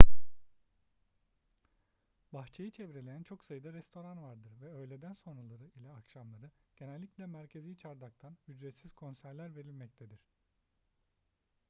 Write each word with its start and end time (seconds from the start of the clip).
bahçeyi 2.33 2.71
çevreleyen 2.71 3.23
çok 3.23 3.43
sayıda 3.45 3.73
restoran 3.73 4.23
vardır 4.23 4.61
ve 4.61 4.65
öğleden 4.69 5.13
sonraları 5.13 5.63
ile 5.63 5.91
akşamları 5.91 6.51
genellikle 6.77 7.25
merkezi 7.25 7.77
çardaktan 7.77 8.37
ücretsiz 8.47 8.95
konserler 8.95 9.55
verilmektedir 9.55 10.19